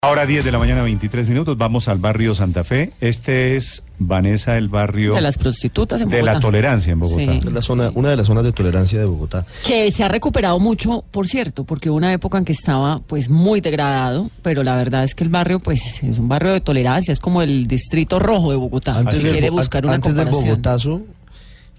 Ahora 0.00 0.26
10 0.26 0.44
de 0.44 0.52
la 0.52 0.60
mañana, 0.60 0.82
23 0.82 1.26
minutos, 1.28 1.58
vamos 1.58 1.88
al 1.88 1.98
barrio 1.98 2.32
Santa 2.32 2.62
Fe. 2.62 2.92
Este 3.00 3.56
es, 3.56 3.82
Vanessa, 3.98 4.56
el 4.56 4.68
barrio... 4.68 5.12
De 5.12 5.20
las 5.20 5.36
prostitutas 5.36 6.00
en 6.00 6.08
De 6.08 6.18
Bogotá. 6.20 6.34
la 6.34 6.40
tolerancia 6.40 6.92
en 6.92 7.00
Bogotá. 7.00 7.32
Sí. 7.32 7.40
La 7.50 7.60
zona, 7.62 7.90
una 7.96 8.10
de 8.10 8.14
las 8.16 8.28
zonas 8.28 8.44
de 8.44 8.52
tolerancia 8.52 9.00
de 9.00 9.06
Bogotá. 9.06 9.44
Que 9.66 9.90
se 9.90 10.04
ha 10.04 10.08
recuperado 10.08 10.60
mucho, 10.60 11.02
por 11.10 11.26
cierto, 11.26 11.64
porque 11.64 11.90
hubo 11.90 11.96
una 11.96 12.12
época 12.12 12.38
en 12.38 12.44
que 12.44 12.52
estaba 12.52 13.00
pues 13.08 13.28
muy 13.28 13.60
degradado, 13.60 14.30
pero 14.42 14.62
la 14.62 14.76
verdad 14.76 15.02
es 15.02 15.16
que 15.16 15.24
el 15.24 15.30
barrio 15.30 15.58
pues 15.58 16.00
es 16.04 16.18
un 16.18 16.28
barrio 16.28 16.52
de 16.52 16.60
tolerancia, 16.60 17.10
es 17.10 17.18
como 17.18 17.42
el 17.42 17.66
distrito 17.66 18.20
rojo 18.20 18.52
de 18.52 18.56
Bogotá. 18.56 18.98
Antes, 18.98 19.16
si 19.18 19.24
del, 19.24 19.32
quiere 19.32 19.50
buscar 19.50 19.84
una 19.84 19.94
antes 19.94 20.14
del. 20.14 20.28
Bogotazo 20.28 21.02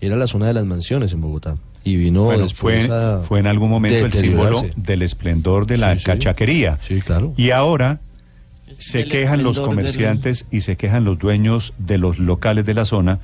era 0.01 0.17
la 0.17 0.27
zona 0.27 0.47
de 0.47 0.53
las 0.55 0.65
mansiones 0.65 1.13
en 1.13 1.21
Bogotá. 1.21 1.55
Y 1.85 1.95
vino 1.95 2.25
Bueno, 2.25 2.43
después 2.43 2.85
fue, 2.87 2.93
a 2.93 3.21
fue 3.25 3.39
en 3.39 3.47
algún 3.47 3.69
momento 3.69 4.05
el 4.05 4.11
símbolo 4.11 4.61
del 4.75 5.03
esplendor 5.03 5.65
de 5.67 5.77
la 5.77 5.93
Sí, 5.93 5.99
sí. 5.99 6.03
cachaquería. 6.05 6.77
Sí, 6.81 6.99
claro. 7.01 7.33
Y 7.37 7.51
ahora 7.51 8.01
se 8.79 9.03
quejan 9.05 9.43
los 9.43 9.59
comerciantes 9.59 10.47
y 10.49 10.61
se 10.61 10.77
quejan 10.77 11.03
los 11.05 11.19
dueños 11.19 11.73
de 11.77 11.97
los 11.97 12.17
locales 12.17 12.65
de 12.65 12.73
la 12.73 12.85
zona 12.85 13.19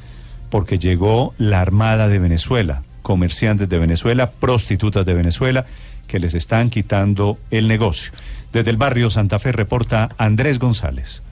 porque 0.50 0.78
llegó 0.78 1.34
la 1.38 1.62
Armada 1.62 2.08
de 2.08 2.20
Venezuela, 2.20 2.84
comerciantes 3.02 3.68
de 3.68 3.80
Venezuela, 3.80 4.32
prostitutas 4.32 5.06
de 5.06 5.14
Venezuela, 5.14 5.66
que 6.08 6.20
les 6.20 6.34
están 6.34 6.70
quitando 6.70 7.40
el 7.52 7.68
negocio. 7.68 8.12
Desde 8.54 8.70
el 8.70 8.78
barrio 8.78 9.10
Santa 9.10 9.40
Fe 9.40 9.52
reporta 9.52 10.10
Andrés 10.18 10.60
González. 10.60 11.24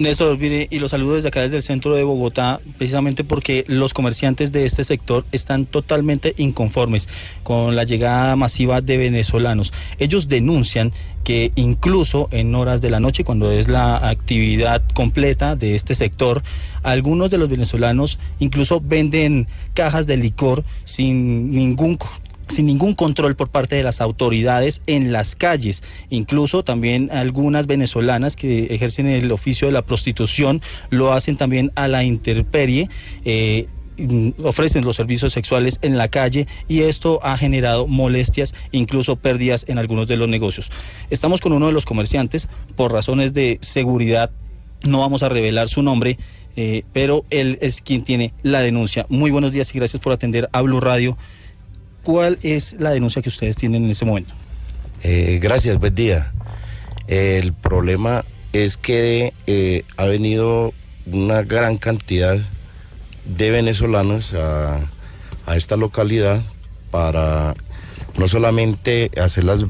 Néstor, 0.00 0.38
y 0.42 0.78
los 0.78 0.92
saludo 0.92 1.16
desde 1.16 1.28
acá, 1.28 1.42
desde 1.42 1.58
el 1.58 1.62
centro 1.62 1.94
de 1.94 2.04
Bogotá, 2.04 2.58
precisamente 2.78 3.22
porque 3.22 3.66
los 3.68 3.92
comerciantes 3.92 4.50
de 4.50 4.64
este 4.64 4.82
sector 4.82 5.26
están 5.30 5.66
totalmente 5.66 6.32
inconformes 6.38 7.06
con 7.42 7.76
la 7.76 7.84
llegada 7.84 8.34
masiva 8.34 8.80
de 8.80 8.96
venezolanos. 8.96 9.74
Ellos 9.98 10.26
denuncian 10.26 10.90
que 11.22 11.52
incluso 11.54 12.28
en 12.32 12.54
horas 12.54 12.80
de 12.80 12.88
la 12.88 12.98
noche, 12.98 13.24
cuando 13.24 13.52
es 13.52 13.68
la 13.68 14.08
actividad 14.08 14.82
completa 14.94 15.54
de 15.54 15.74
este 15.74 15.94
sector, 15.94 16.42
algunos 16.82 17.28
de 17.28 17.36
los 17.36 17.50
venezolanos 17.50 18.18
incluso 18.38 18.80
venden 18.82 19.48
cajas 19.74 20.06
de 20.06 20.16
licor 20.16 20.64
sin 20.84 21.50
ningún 21.50 21.98
sin 22.50 22.66
ningún 22.66 22.94
control 22.94 23.36
por 23.36 23.48
parte 23.48 23.76
de 23.76 23.82
las 23.82 24.00
autoridades 24.00 24.82
en 24.86 25.12
las 25.12 25.36
calles. 25.36 25.82
Incluso 26.10 26.64
también 26.64 27.10
algunas 27.12 27.66
venezolanas 27.66 28.36
que 28.36 28.74
ejercen 28.74 29.06
el 29.06 29.30
oficio 29.32 29.68
de 29.68 29.72
la 29.72 29.82
prostitución 29.82 30.60
lo 30.90 31.12
hacen 31.12 31.36
también 31.36 31.72
a 31.74 31.88
la 31.88 32.04
intemperie. 32.04 32.88
eh, 33.24 33.66
mm, 33.98 34.30
ofrecen 34.44 34.84
los 34.84 34.96
servicios 34.96 35.32
sexuales 35.32 35.78
en 35.82 35.98
la 35.98 36.08
calle 36.08 36.46
y 36.68 36.80
esto 36.80 37.20
ha 37.22 37.36
generado 37.36 37.86
molestias, 37.86 38.54
incluso 38.72 39.16
pérdidas 39.16 39.66
en 39.68 39.78
algunos 39.78 40.06
de 40.08 40.16
los 40.16 40.28
negocios. 40.28 40.70
Estamos 41.10 41.40
con 41.40 41.52
uno 41.52 41.66
de 41.66 41.72
los 41.72 41.84
comerciantes 41.84 42.48
por 42.76 42.92
razones 42.92 43.34
de 43.34 43.58
seguridad. 43.60 44.30
No 44.82 45.00
vamos 45.00 45.22
a 45.22 45.28
revelar 45.28 45.68
su 45.68 45.82
nombre, 45.82 46.16
eh, 46.56 46.84
pero 46.92 47.24
él 47.30 47.58
es 47.60 47.80
quien 47.82 48.02
tiene 48.02 48.32
la 48.42 48.60
denuncia. 48.60 49.06
Muy 49.08 49.30
buenos 49.30 49.52
días 49.52 49.74
y 49.74 49.78
gracias 49.78 50.02
por 50.02 50.12
atender 50.12 50.48
a 50.52 50.62
Blue 50.62 50.80
Radio. 50.80 51.16
¿Cuál 52.02 52.38
es 52.42 52.74
la 52.80 52.90
denuncia 52.90 53.20
que 53.22 53.28
ustedes 53.28 53.56
tienen 53.56 53.84
en 53.84 53.90
este 53.90 54.04
momento? 54.04 54.34
Eh, 55.02 55.38
gracias, 55.42 55.78
buen 55.78 55.94
día. 55.94 56.32
El 57.06 57.52
problema 57.52 58.24
es 58.52 58.76
que 58.76 59.32
eh, 59.46 59.82
ha 59.96 60.06
venido 60.06 60.72
una 61.06 61.42
gran 61.42 61.76
cantidad 61.76 62.38
de 63.24 63.50
venezolanos 63.50 64.34
a, 64.34 64.80
esta 65.54 65.76
localidad 65.76 66.40
para 66.92 67.54
no 68.16 68.28
solamente 68.28 69.10
hacer 69.20 69.44
las 69.44 69.62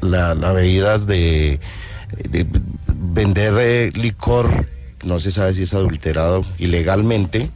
la- 0.00 0.34
bebidas 0.52 1.06
de, 1.06 1.60
de 2.30 2.46
vender 2.86 3.54
eh, 3.58 3.90
licor, 3.94 4.48
no 5.04 5.20
se 5.20 5.30
sabe 5.30 5.52
si 5.52 5.64
es 5.64 5.74
adulterado 5.74 6.44
ilegalmente, 6.58 7.50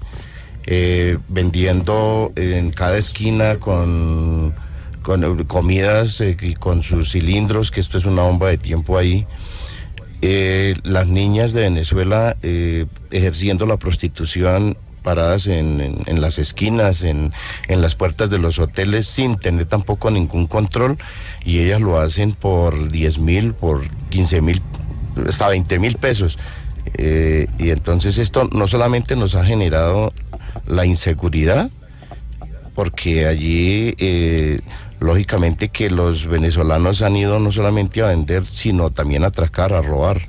eh, 0.70 1.16
vendiendo 1.28 2.32
en 2.36 2.72
cada 2.72 2.98
esquina 2.98 3.58
con, 3.58 4.54
con 5.02 5.44
comidas 5.46 6.20
eh, 6.20 6.36
y 6.40 6.54
con 6.54 6.82
sus 6.82 7.12
cilindros, 7.12 7.70
que 7.70 7.80
esto 7.80 7.96
es 7.98 8.04
una 8.04 8.22
bomba 8.22 8.48
de 8.50 8.58
tiempo 8.58 8.98
ahí. 8.98 9.26
Eh, 10.20 10.74
las 10.82 11.06
niñas 11.08 11.52
de 11.52 11.62
Venezuela 11.62 12.36
ejerciendo 13.10 13.66
la 13.66 13.76
prostitución 13.78 14.76
paradas 15.02 15.46
en, 15.46 15.80
en- 15.80 16.02
en 16.06 16.20
las 16.20 16.38
esquinas, 16.38 17.02
en, 17.02 17.32
en 17.68 17.80
las 17.80 17.94
puertas 17.94 18.28
de 18.30 18.38
los 18.38 18.58
hoteles, 18.58 19.06
sin 19.06 19.38
tener 19.38 19.66
tampoco 19.66 20.10
ningún 20.10 20.46
control, 20.48 20.98
y 21.44 21.60
ellas 21.60 21.80
lo 21.80 21.98
hacen 21.98 22.34
por 22.34 22.90
10 22.90 23.18
mil, 23.18 23.54
por 23.54 23.88
15 24.10 24.40
mil, 24.42 24.62
hasta 25.26 25.48
20 25.48 25.78
mil 25.78 25.96
pesos. 25.96 26.38
Eh, 26.94 27.46
y 27.58 27.70
entonces 27.70 28.18
esto 28.18 28.48
no 28.52 28.66
solamente 28.68 29.16
nos 29.16 29.34
ha 29.34 29.44
generado 29.44 30.12
la 30.66 30.84
inseguridad, 30.84 31.70
porque 32.74 33.26
allí 33.26 33.94
eh, 33.98 34.60
lógicamente 35.00 35.68
que 35.68 35.90
los 35.90 36.26
venezolanos 36.26 37.02
han 37.02 37.16
ido 37.16 37.38
no 37.38 37.50
solamente 37.52 38.02
a 38.02 38.06
vender, 38.06 38.46
sino 38.46 38.90
también 38.90 39.24
a 39.24 39.28
atracar, 39.28 39.72
a 39.72 39.82
robar. 39.82 40.20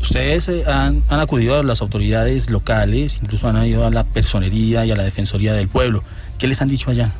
Ustedes 0.00 0.48
eh, 0.48 0.64
han, 0.66 1.02
han 1.08 1.20
acudido 1.20 1.58
a 1.58 1.62
las 1.62 1.80
autoridades 1.80 2.50
locales, 2.50 3.18
incluso 3.22 3.48
han 3.48 3.64
ido 3.66 3.86
a 3.86 3.90
la 3.90 4.04
personería 4.04 4.84
y 4.84 4.90
a 4.90 4.96
la 4.96 5.04
defensoría 5.04 5.52
del 5.54 5.68
pueblo. 5.68 6.02
¿Qué 6.38 6.46
les 6.48 6.60
han 6.60 6.68
dicho 6.68 6.90
allá? 6.90 7.12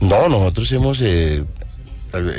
No, 0.00 0.28
nosotros 0.28 0.70
hemos 0.72 1.00
eh, 1.00 1.44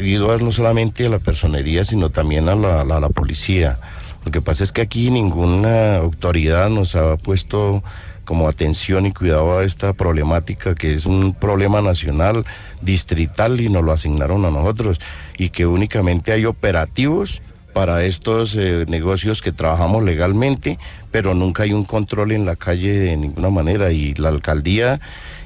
ido 0.03 0.31
a- 0.33 0.37
no 0.37 0.51
solamente 0.51 1.05
a 1.05 1.09
la 1.09 1.19
personería, 1.19 1.83
sino 1.83 2.09
también 2.09 2.49
a 2.49 2.55
la, 2.55 2.81
a 2.81 2.99
la 2.99 3.09
policía. 3.09 3.79
Lo 4.25 4.31
que 4.31 4.41
pasa 4.41 4.63
es 4.63 4.71
que 4.71 4.81
aquí 4.81 5.11
ninguna 5.11 5.97
autoridad 5.97 6.69
nos 6.69 6.95
ha 6.95 7.15
puesto 7.15 7.83
como 8.25 8.47
atención 8.47 9.05
y 9.05 9.13
cuidado 9.13 9.59
a 9.59 9.63
esta 9.63 9.93
problemática 9.93 10.73
que 10.73 10.93
es 10.93 11.05
un 11.05 11.35
problema 11.35 11.81
nacional, 11.81 12.43
distrital 12.81 13.61
y 13.61 13.69
nos 13.69 13.83
lo 13.83 13.91
asignaron 13.91 14.43
a 14.45 14.49
nosotros. 14.49 14.99
Y 15.37 15.49
que 15.49 15.67
únicamente 15.67 16.31
hay 16.31 16.45
operativos 16.45 17.43
para 17.75 18.05
estos 18.05 18.55
eh, 18.55 18.85
negocios 18.87 19.41
que 19.41 19.51
trabajamos 19.51 20.01
legalmente, 20.01 20.79
pero 21.11 21.33
nunca 21.33 21.63
hay 21.63 21.73
un 21.73 21.83
control 21.83 22.31
en 22.31 22.45
la 22.45 22.55
calle 22.55 22.97
de 22.97 23.17
ninguna 23.17 23.49
manera 23.49 23.91
y 23.91 24.13
la 24.13 24.29
alcaldía 24.29 25.01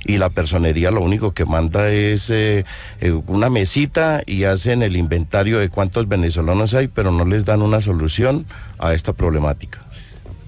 y 0.06 0.20
la 0.20 0.30
personería 0.30 0.92
lo 0.92 1.02
único 1.02 1.34
que 1.34 1.46
manda 1.46 1.90
es 1.90 2.30
eh, 2.30 2.66
eh, 3.02 3.12
una 3.26 3.50
mesita 3.50 4.22
y 4.28 4.44
hacen 4.44 4.84
el 4.84 4.96
inventario 4.96 5.58
de 5.58 5.70
cuántos 5.70 6.08
venezolanos 6.08 6.76
hay, 6.76 6.88
pero 6.88 7.12
no 7.12 7.26
les 7.26 7.46
dan 7.46 7.64
una 7.64 7.82
solución 7.82 8.46
a 8.78 8.94
esta 8.94 9.14
problemática. 9.14 9.84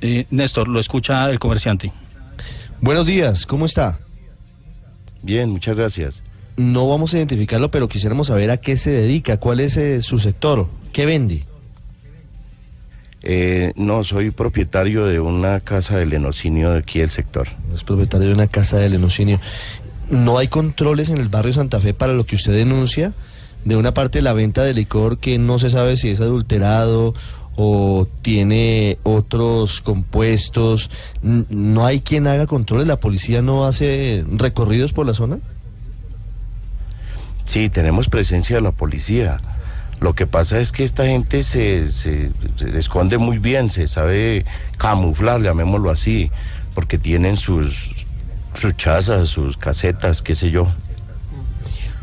Eh, 0.01 0.27
Néstor, 0.29 0.67
lo 0.67 0.79
escucha 0.79 1.31
el 1.31 1.39
comerciante. 1.39 1.91
Buenos 2.79 3.07
días, 3.07 3.47
¿cómo 3.47 3.65
está? 3.65 3.97
Bien, 5.23 5.49
muchas 5.49 5.75
gracias. 5.75 6.23
No 6.57 6.87
vamos 6.87 7.15
a 7.15 7.17
identificarlo, 7.17 7.71
pero 7.71 7.87
quisiéramos 7.87 8.27
saber 8.27 8.51
a 8.51 8.57
qué 8.57 8.77
se 8.77 8.91
dedica, 8.91 9.37
cuál 9.37 9.61
es 9.61 9.77
eh, 9.77 10.03
su 10.03 10.19
sector, 10.19 10.67
qué 10.93 11.07
vende. 11.07 11.45
Eh, 13.23 13.73
no, 13.76 14.03
soy 14.03 14.32
propietario 14.32 15.06
de 15.06 15.20
una 15.20 15.59
casa 15.59 15.97
de 15.97 16.06
lenocinio 16.06 16.72
de 16.72 16.79
aquí 16.79 17.00
del 17.00 17.12
sector. 17.12 17.47
Es 17.73 17.84
propietario 17.84 18.28
de 18.28 18.34
una 18.34 18.47
casa 18.47 18.78
de 18.78 18.90
lenocinio. 18.90 19.40
¿No 20.09 20.38
hay 20.38 20.47
controles 20.47 21.09
en 21.09 21.18
el 21.18 21.29
barrio 21.29 21.53
Santa 21.53 21.79
Fe 21.79 21.94
para 21.94 22.14
lo 22.14 22.26
que 22.26 22.35
usted 22.35 22.53
denuncia? 22.53 23.14
De 23.64 23.76
una 23.76 23.94
parte 23.94 24.22
la 24.22 24.34
venta 24.34 24.64
de 24.64 24.73
licor 24.73 25.20
que 25.20 25.38
no 25.38 25.59
se 25.59 25.70
sabe 25.70 25.97
si 25.97 26.09
es 26.09 26.20
adulterado 26.20 27.14
o 27.56 28.08
tiene 28.23 28.97
otros 29.03 29.82
compuestos. 29.82 30.90
¿No 31.22 31.85
hay 31.85 32.02
quien 32.02 32.26
haga 32.26 32.47
controles? 32.47 32.88
¿La 32.88 33.00
policía 33.00 33.41
no 33.41 33.66
hace 33.66 34.26
recorridos 34.35 34.94
por 34.94 35.06
la 35.06 35.14
zona? 35.14 35.38
Sí, 37.46 37.70
tenemos 37.70 38.09
presencia 38.09 38.56
de 38.56 38.62
la 38.64 38.72
policía. 38.72 39.40
Lo 40.01 40.13
que 40.13 40.25
pasa 40.27 40.59
es 40.59 40.71
que 40.71 40.83
esta 40.83 41.05
gente 41.05 41.43
se, 41.43 41.87
se- 41.89 42.31
se 42.57 42.77
esconde 42.77 43.17
muy 43.19 43.37
bien, 43.37 43.69
se 43.69 43.87
sabe 43.87 44.45
camuflar, 44.77 45.41
llamémoslo 45.41 45.91
así, 45.91 46.31
porque 46.73 46.97
tienen 46.97 47.37
sus, 47.37 47.93
sus 48.55 48.75
chazas, 48.75 49.29
sus 49.29 49.57
casetas, 49.57 50.21
qué 50.23 50.33
sé 50.35 50.49
yo. 50.51 50.67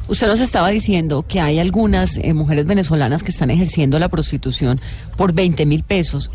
Usted 0.07 0.29
nos 0.29 0.39
estaba 0.41 0.71
diciendo 0.71 1.25
que 1.27 1.41
hay 1.41 1.59
algunas 1.59 2.17
eh, 2.19 2.33
mujeres 2.35 2.65
venezolanas 2.67 3.23
que 3.25 3.31
están 3.33 3.51
ejerciendo 3.51 3.99
la 3.99 4.09
prostitución 4.09 4.81
por 5.17 5.33
20 5.35 5.67
mil 5.67 5.83
pesos. 5.83 6.31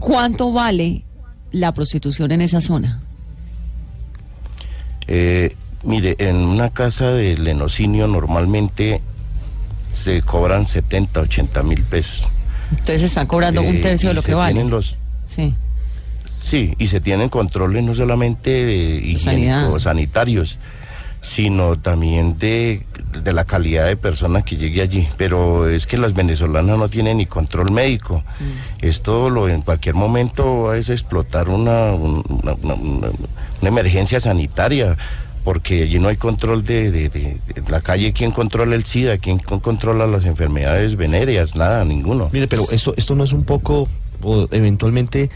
¿Cuánto 0.00 0.50
vale 0.50 1.04
la 1.52 1.72
prostitución 1.72 2.32
en 2.32 2.40
esa 2.40 2.60
zona? 2.62 3.02
Eh, 5.06 5.54
mire, 5.84 6.16
en 6.18 6.36
una 6.36 6.70
casa 6.70 7.10
de 7.12 7.36
lenocinio 7.36 8.06
normalmente 8.08 9.00
se 9.92 10.22
cobran 10.22 10.66
70, 10.66 11.20
80 11.20 11.62
mil 11.62 11.82
pesos. 11.84 12.24
Entonces 12.70 13.02
están 13.02 13.26
cobrando 13.26 13.62
un 13.62 13.76
Eh, 13.76 13.80
tercio 13.80 14.08
de 14.08 14.14
lo 14.14 14.22
que 14.22 14.34
vale. 14.34 14.64
los- 14.64 14.96
Sí. 15.28 15.54
Sí, 16.40 16.74
y 16.78 16.88
se 16.88 17.00
tienen 17.00 17.28
controles 17.28 17.84
no 17.84 17.94
solamente 17.94 18.50
de 18.50 19.78
sanitarios, 19.78 20.58
sino 21.20 21.78
también 21.78 22.36
de, 22.38 22.84
de 23.22 23.32
la 23.32 23.44
calidad 23.44 23.86
de 23.86 23.96
persona 23.96 24.42
que 24.42 24.56
llegue 24.56 24.82
allí. 24.82 25.06
Pero 25.16 25.68
es 25.68 25.86
que 25.86 25.96
las 25.96 26.14
venezolanas 26.14 26.76
no 26.76 26.88
tienen 26.88 27.18
ni 27.18 27.26
control 27.26 27.70
médico. 27.70 28.24
Mm. 28.40 28.84
Esto 28.84 29.30
lo 29.30 29.48
en 29.48 29.62
cualquier 29.62 29.94
momento 29.94 30.74
es 30.74 30.90
explotar 30.90 31.48
una, 31.48 31.92
un- 31.92 32.24
una, 32.42 32.54
una- 32.54 32.74
una- 32.74 33.08
una 33.60 33.68
emergencia 33.68 34.18
sanitaria. 34.18 34.96
Porque 35.44 35.82
allí 35.82 35.98
no 35.98 36.08
hay 36.08 36.16
control 36.16 36.64
de, 36.64 36.90
de- 36.92 37.40
la 37.68 37.80
calle. 37.80 38.12
¿Quién 38.12 38.30
controla 38.30 38.76
el 38.76 38.84
SIDA? 38.84 39.18
¿Quién 39.18 39.38
con- 39.38 39.58
controla 39.60 40.06
las 40.06 40.24
enfermedades 40.24 40.96
venéreas? 40.96 41.56
Nada, 41.56 41.84
ninguno. 41.84 42.30
Mire, 42.32 42.46
pero 42.48 42.64
esto, 42.70 42.94
esto 42.96 43.16
no 43.16 43.24
es 43.24 43.32
un 43.32 43.42
poco, 43.44 43.88
o 44.22 44.46
eventualmente 44.52 45.30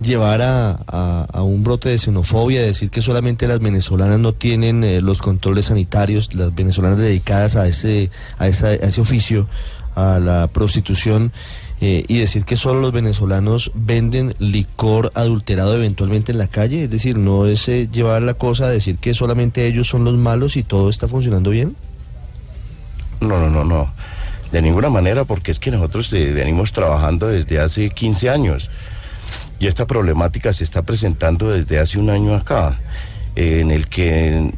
llevar 0.00 0.42
a, 0.42 0.78
a- 0.86 1.26
a 1.32 1.42
un 1.42 1.64
brote 1.64 1.88
de 1.88 1.98
xenofobia, 1.98 2.62
decir 2.62 2.90
que 2.90 3.00
solamente 3.02 3.48
las 3.48 3.58
venezolanas 3.60 4.18
no 4.18 4.32
tienen 4.34 4.84
eh, 4.84 5.00
los 5.00 5.20
controles 5.22 5.66
sanitarios, 5.66 6.34
las 6.34 6.54
venezolanas 6.54 6.98
dedicadas 6.98 7.56
a 7.56 7.66
ese, 7.66 8.10
a 8.38 8.48
esa- 8.48 8.68
a 8.68 8.74
ese 8.74 9.00
oficio, 9.00 9.48
a 9.94 10.18
la 10.20 10.48
prostitución, 10.52 11.32
eh, 11.80 12.04
y 12.08 12.18
decir 12.18 12.44
que 12.44 12.56
solo 12.56 12.80
los 12.80 12.92
venezolanos 12.92 13.70
venden 13.74 14.34
licor 14.38 15.12
adulterado 15.14 15.74
eventualmente 15.76 16.32
en 16.32 16.38
la 16.38 16.48
calle, 16.48 16.84
es 16.84 16.90
decir, 16.90 17.16
no 17.16 17.46
es 17.46 17.68
eh, 17.68 17.88
llevar 17.90 18.22
la 18.22 18.34
cosa 18.34 18.64
a 18.64 18.70
decir 18.70 18.98
que 18.98 19.14
solamente 19.14 19.66
ellos 19.66 19.88
son 19.88 20.04
los 20.04 20.14
malos 20.14 20.56
y 20.56 20.64
todo 20.64 20.90
está 20.90 21.06
funcionando 21.06 21.50
bien. 21.50 21.76
No, 23.20 23.38
no, 23.38 23.48
no, 23.50 23.64
no. 23.64 23.92
De 24.50 24.62
ninguna 24.62 24.90
manera, 24.90 25.24
porque 25.24 25.50
es 25.50 25.60
que 25.60 25.70
nosotros 25.70 26.10
venimos 26.10 26.72
trabajando 26.72 27.28
desde 27.28 27.60
hace 27.60 27.90
15 27.90 28.30
años 28.30 28.70
y 29.60 29.66
esta 29.66 29.86
problemática 29.86 30.52
se 30.52 30.64
está 30.64 30.82
presentando 30.82 31.50
desde 31.50 31.78
hace 31.78 31.98
un 31.98 32.10
año 32.10 32.34
acá, 32.34 32.78
en 33.34 33.70
el 33.70 33.88
que 33.88 34.50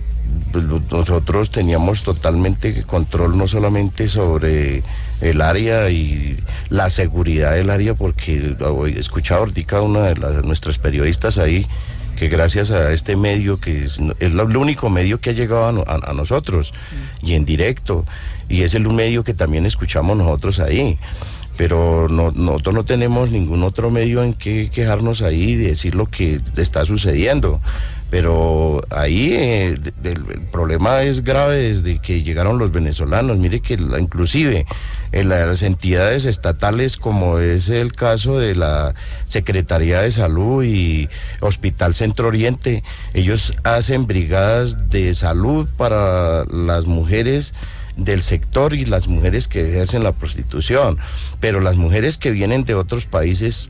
pues, 0.52 0.64
nosotros 0.90 1.50
teníamos 1.50 2.02
totalmente 2.02 2.82
control 2.84 3.36
no 3.38 3.46
solamente 3.48 4.08
sobre 4.08 4.82
el 5.20 5.40
área 5.42 5.90
y 5.90 6.36
la 6.68 6.90
seguridad 6.90 7.54
del 7.54 7.70
área, 7.70 7.94
porque 7.94 8.56
hoy 8.60 8.94
escuchaba 8.98 9.40
ahorita 9.40 9.80
una 9.82 10.00
de 10.02 10.16
las, 10.16 10.44
nuestras 10.44 10.78
periodistas 10.78 11.38
ahí 11.38 11.66
que 12.16 12.28
gracias 12.28 12.70
a 12.70 12.92
este 12.92 13.16
medio, 13.16 13.58
que 13.58 13.84
es, 13.84 13.98
es 14.18 14.32
lo- 14.34 14.42
el 14.48 14.56
único 14.56 14.90
medio 14.90 15.20
que 15.20 15.30
ha 15.30 15.32
llegado 15.32 15.66
a, 15.68 15.72
no- 15.72 15.84
a- 15.86 16.10
a 16.10 16.12
nosotros 16.14 16.72
y 17.22 17.34
en 17.34 17.44
directo, 17.44 18.04
y 18.48 18.62
es 18.62 18.74
el 18.74 18.86
medio 18.88 19.24
que 19.24 19.32
también 19.34 19.64
escuchamos 19.66 20.16
nosotros 20.16 20.60
ahí. 20.60 20.98
Pero 21.56 22.08
no, 22.08 22.30
nosotros 22.30 22.74
no 22.74 22.84
tenemos 22.84 23.30
ningún 23.30 23.62
otro 23.64 23.90
medio 23.90 24.22
en 24.22 24.32
que 24.32 24.70
quejarnos 24.70 25.20
ahí 25.20 25.50
y 25.50 25.56
decir 25.56 25.94
lo 25.94 26.06
que 26.06 26.40
está 26.56 26.84
sucediendo. 26.86 27.60
Pero 28.10 28.80
ahí 28.90 29.34
eh, 29.34 29.78
el 30.04 30.24
problema 30.50 31.02
es 31.04 31.22
grave 31.22 31.56
desde 31.62 32.00
que 32.00 32.22
llegaron 32.22 32.58
los 32.58 32.72
venezolanos. 32.72 33.38
Mire 33.38 33.60
que 33.60 33.76
la- 33.76 34.00
inclusive 34.00 34.66
en 35.12 35.28
las 35.28 35.62
entidades 35.62 36.24
estatales, 36.24 36.96
como 36.96 37.38
es 37.38 37.68
el 37.68 37.92
caso 37.92 38.38
de 38.38 38.54
la 38.56 38.94
Secretaría 39.26 40.02
de 40.02 40.10
Salud 40.10 40.64
y 40.64 41.08
Hospital 41.40 41.94
Centro 41.94 42.28
Oriente, 42.28 42.82
ellos 43.14 43.54
hacen 43.62 44.06
brigadas 44.06 44.90
de 44.90 45.14
salud 45.14 45.68
para 45.76 46.44
las 46.46 46.86
mujeres 46.86 47.54
del 47.96 48.22
sector 48.22 48.72
y 48.74 48.86
las 48.86 49.08
mujeres 49.08 49.46
que 49.46 49.68
ejercen 49.68 50.02
la 50.04 50.12
prostitución, 50.12 50.98
pero 51.38 51.60
las 51.60 51.76
mujeres 51.76 52.18
que 52.18 52.30
vienen 52.30 52.64
de 52.64 52.74
otros 52.74 53.04
países 53.06 53.68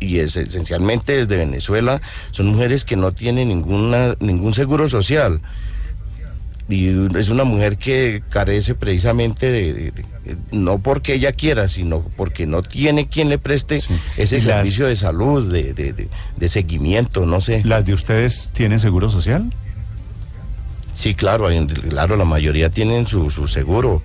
y 0.00 0.18
es 0.18 0.36
esencialmente 0.36 1.16
desde 1.16 1.36
Venezuela 1.36 2.00
son 2.30 2.46
mujeres 2.48 2.84
que 2.84 2.96
no 2.96 3.12
tienen 3.12 3.48
ninguna 3.48 4.14
ningún 4.20 4.54
seguro 4.54 4.88
social 4.88 5.40
y 6.68 6.88
es 7.16 7.28
una 7.28 7.44
mujer 7.44 7.78
que 7.78 8.22
carece 8.28 8.74
precisamente 8.74 9.46
de, 9.50 9.72
de- 9.72 9.90
de- 9.92 10.04
no 10.50 10.78
porque 10.78 11.14
ella 11.14 11.32
quiera 11.32 11.68
sino 11.68 12.02
porque 12.16 12.44
no 12.46 12.62
tiene 12.62 13.08
quien 13.08 13.28
le 13.28 13.38
preste 13.38 13.80
Sí. 13.80 13.94
ese 14.16 14.36
las- 14.36 14.44
servicio 14.44 14.86
de 14.86 14.96
salud 14.96 15.52
de, 15.52 15.72
de- 15.74 15.92
seguimiento 16.48 17.24
no 17.24 17.40
sé 17.40 17.62
¿Las 17.64 17.84
de 17.86 17.94
ustedes 17.94 18.50
tienen 18.52 18.80
seguro 18.80 19.10
social? 19.10 19.52
Sí, 20.94 21.14
claro, 21.14 21.48
claro, 21.90 22.16
la 22.16 22.24
mayoría 22.24 22.70
tienen 22.70 23.06
su, 23.06 23.28
su 23.30 23.46
seguro 23.48 24.02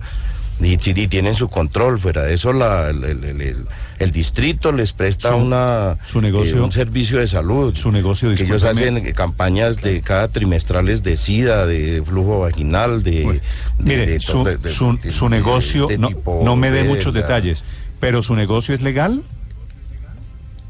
y, 0.64 0.72
y 0.74 1.08
tienen 1.08 1.34
su 1.34 1.48
control. 1.48 1.98
Fuera 1.98 2.22
de 2.22 2.34
eso, 2.34 2.52
la- 2.52 2.90
el, 2.90 3.04
el- 3.04 3.24
el- 3.24 3.40
el- 3.40 3.66
el 3.98 4.10
distrito 4.12 4.72
les 4.72 4.92
presta 4.92 5.30
Su- 5.30 5.36
una, 5.36 5.96
su 6.06 6.20
negocio- 6.20 6.56
eh, 6.56 6.60
un 6.60 6.72
servicio 6.72 7.18
de 7.18 7.26
salud. 7.26 7.74
Su 7.76 7.90
negocio, 7.92 8.34
que 8.34 8.42
ellos 8.44 8.64
hacen 8.64 9.12
campañas 9.12 9.80
de 9.80 10.00
cada 10.00 10.28
trimestrales 10.28 11.02
de 11.02 11.16
SIDA, 11.16 11.66
de 11.66 12.02
flujo 12.04 12.40
vaginal, 12.40 13.02
de... 13.02 13.40
Mire, 13.78 14.18
su, 14.20 15.28
negocio, 15.28 15.88
no, 15.98 16.56
me 16.56 16.70
dé 16.70 16.84
muchos 16.84 17.14
la- 17.14 17.20
detalles, 17.22 17.64
pero 18.00 18.22
su 18.22 18.34
negocio 18.34 18.74
es 18.74 18.82
legal. 18.82 19.22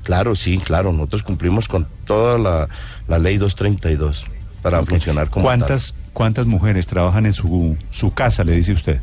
Claro, 0.02 0.34
sí, 0.34 0.58
claro, 0.58 0.92
nosotros 0.92 1.22
cumplimos 1.22 1.68
con 1.68 1.86
toda 2.06 2.36
la, 2.36 2.68
la 3.06 3.18
ley 3.18 3.36
232 3.38 4.26
para 4.60 4.84
funcionar 4.84 5.28
como 5.30 5.46
tal. 5.48 5.58
¿Cuántas, 5.60 5.94
¿Cuántas 6.12 6.46
mujeres 6.46 6.86
trabajan 6.88 7.24
en 7.26 7.32
su, 7.32 7.76
su 7.92 8.12
casa, 8.12 8.42
le 8.44 8.52
dice 8.56 8.72
usted? 8.72 9.00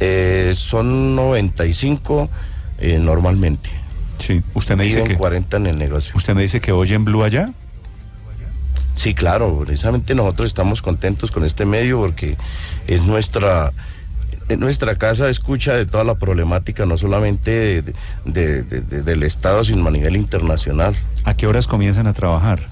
Eh, 0.00 0.54
son 0.56 1.16
95 1.16 2.28
eh, 2.78 2.98
normalmente. 3.00 3.70
Sí, 4.18 4.42
usted 4.54 4.76
me 4.76 4.84
dice 4.84 5.04
que 5.04 5.16
40 5.16 5.56
en 5.58 5.66
el 5.68 5.78
negocio. 5.78 6.12
usted 6.16 6.34
me 6.34 6.42
dice 6.42 6.60
que 6.60 6.72
oyen 6.72 7.04
Blue 7.04 7.22
allá. 7.22 7.50
Sí, 8.94 9.14
claro, 9.14 9.60
precisamente 9.64 10.14
nosotros 10.14 10.48
estamos 10.48 10.82
contentos 10.82 11.30
con 11.30 11.44
este 11.44 11.64
medio 11.64 11.98
porque 12.00 12.36
es 12.88 13.02
nuestra 13.02 13.72
es 14.48 14.58
nuestra 14.58 14.96
casa 14.96 15.26
de 15.26 15.30
escucha 15.30 15.74
de 15.74 15.84
toda 15.84 16.04
la 16.04 16.14
problemática, 16.14 16.86
no 16.86 16.96
solamente 16.96 17.50
de- 17.50 17.94
de- 18.24 18.62
de- 18.62 18.80
de- 18.80 19.02
del 19.02 19.22
Estado, 19.22 19.62
sino 19.62 19.86
a 19.86 19.90
nivel 19.90 20.16
internacional. 20.16 20.96
¿A 21.24 21.34
qué 21.34 21.46
horas 21.46 21.68
comienzan 21.68 22.06
a 22.06 22.14
trabajar? 22.14 22.66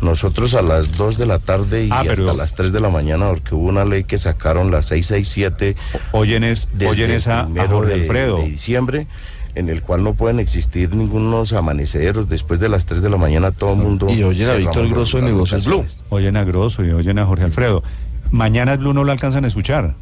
Nosotros 0.00 0.54
a 0.54 0.60
las 0.62 0.96
2 0.96 1.16
de 1.16 1.26
la 1.26 1.38
tarde 1.38 1.84
y 1.86 1.88
Ah, 1.90 2.02
pero- 2.06 2.28
hasta 2.30 2.36
las 2.42 2.54
3 2.54 2.72
de 2.72 2.80
la 2.80 2.90
mañana, 2.90 3.28
porque 3.28 3.54
hubo 3.54 3.68
una 3.68 3.84
ley 3.84 4.04
que 4.04 4.18
sacaron 4.18 4.70
las 4.70 4.86
667 4.86 5.74
Oyen 6.12 6.44
es, 6.44 6.68
desde 6.72 6.86
oyen 6.88 7.10
el 7.10 7.16
es 7.16 7.28
a, 7.28 7.40
a 7.40 7.44
primero 7.46 7.68
Jorge 7.78 7.94
de, 7.94 8.00
Alfredo. 8.02 8.38
de 8.38 8.44
diciembre, 8.50 9.06
en 9.54 9.70
el 9.70 9.80
cual 9.80 10.04
no 10.04 10.12
pueden 10.12 10.38
existir 10.38 10.94
ningunos 10.94 11.54
amaneceros. 11.54 12.28
Después 12.28 12.60
de 12.60 12.68
las 12.68 12.84
3 12.84 13.00
de 13.00 13.08
la 13.08 13.16
mañana 13.16 13.52
todo 13.52 13.72
el 13.72 13.78
mundo... 13.78 14.10
Y 14.10 14.22
oyen 14.22 14.50
a 14.50 14.54
Víctor 14.54 14.86
Grosso 14.88 15.18
en 15.18 15.24
Negocios 15.24 15.64
Blue. 15.66 15.84
Oyen 16.10 16.36
a 16.36 16.44
Grosso 16.44 16.84
y 16.84 16.90
oyen 16.90 17.18
a 17.18 17.24
Jorge 17.24 17.44
Alfredo. 17.44 17.82
Mañana 18.30 18.76
Blue 18.76 18.92
no 18.92 19.02
lo 19.02 19.12
alcanzan 19.12 19.44
a 19.46 19.48
escuchar. 19.48 19.94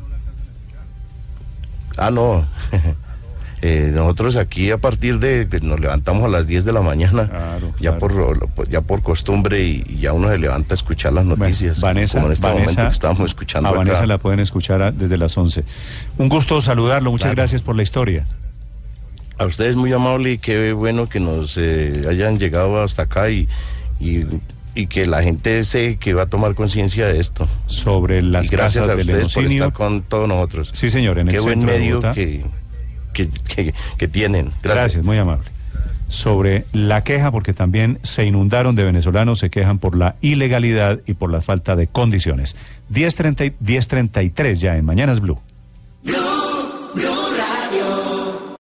Ah, 1.96 2.10
no. 2.10 2.44
Eh, 3.62 3.90
nosotros 3.94 4.36
aquí 4.36 4.70
a 4.70 4.78
partir 4.78 5.18
de 5.20 5.48
que 5.50 5.60
nos 5.60 5.80
levantamos 5.80 6.24
a 6.24 6.28
las 6.28 6.46
10 6.46 6.64
de 6.66 6.72
la 6.72 6.82
mañana, 6.82 7.28
Claro, 7.28 7.68
ya 7.80 7.96
claro. 7.96 7.98
por 7.98 8.48
pues, 8.54 8.68
ya 8.68 8.82
por 8.82 9.02
costumbre 9.02 9.62
y, 9.62 9.84
y 9.88 9.98
ya 10.00 10.12
uno 10.12 10.28
se 10.28 10.36
levanta 10.38 10.74
a 10.74 10.76
escuchar 10.76 11.12
las 11.14 11.24
Bueno, 11.24 11.44
noticias. 11.44 11.80
Vanessa, 11.80 12.14
como 12.18 12.26
en 12.26 12.32
este 12.34 12.46
Vanessa, 12.46 12.60
momento 12.64 12.82
que 12.88 12.92
estábamos 12.92 13.24
escuchando 13.26 13.68
a 13.70 13.72
Vanessa 13.72 13.98
acá. 13.98 14.06
la 14.06 14.18
pueden 14.18 14.40
escuchar 14.40 14.82
a- 14.82 14.92
desde 14.92 15.16
las 15.16 15.36
11. 15.38 15.64
Un 16.18 16.28
gusto 16.28 16.60
saludarlo, 16.60 17.10
muchas 17.10 17.26
Claro. 17.28 17.36
gracias 17.36 17.62
por 17.62 17.74
la 17.76 17.82
historia. 17.82 18.26
A 19.38 19.46
ustedes 19.46 19.76
muy 19.76 19.92
amable 19.92 20.32
y 20.32 20.38
qué 20.38 20.72
bueno 20.74 21.08
que 21.08 21.18
nos 21.20 21.56
eh, 21.56 22.04
hayan 22.08 22.38
llegado 22.38 22.82
hasta 22.82 23.02
acá 23.02 23.30
y, 23.30 23.48
y, 23.98 24.24
y 24.76 24.86
que 24.86 25.06
la 25.06 25.22
gente 25.22 25.64
se 25.64 25.96
que 25.96 26.14
va 26.14 26.22
a 26.22 26.26
tomar 26.26 26.54
conciencia 26.54 27.06
de 27.08 27.18
esto. 27.18 27.48
Sobre 27.66 28.20
las 28.22 28.46
y 28.46 28.50
gracias 28.50 28.84
casas 28.84 28.90
a 28.90 28.96
del 28.96 29.08
ustedes 29.08 29.34
por 29.34 29.44
estar 29.44 29.72
con 29.72 30.02
todos 30.02 30.28
nosotros. 30.28 30.70
Sí, 30.74 30.88
señor, 30.90 31.18
en 31.18 31.28
el 31.28 31.34
qué 31.34 31.40
buen 31.40 31.60
centro 31.60 31.72
de 31.72 31.78
medio 31.80 32.00
que, 32.12 32.44
que, 33.14 34.08
tienen. 34.08 34.46
Gracias. 34.62 34.62
Gracias. 34.62 35.02
muy 35.02 35.16
amable. 35.16 35.44
Sobre 36.08 36.64
la 36.72 37.02
queja, 37.02 37.30
porque 37.30 37.54
también 37.54 37.98
se 38.02 38.26
inundaron 38.26 38.76
de 38.76 38.84
venezolanos, 38.84 39.38
se 39.38 39.48
quejan 39.48 39.78
por 39.78 39.96
la 39.96 40.16
ilegalidad 40.20 41.00
y 41.06 41.14
por 41.14 41.30
la 41.32 41.40
falta 41.40 41.74
de 41.76 41.86
condiciones. 41.86 42.56
10.30 42.92 43.46
y- 43.46 43.64
10.33 43.64 44.60
ya 44.60 44.76
en 44.76 44.84
Mañanas 44.84 45.20
Blue. 45.20 45.40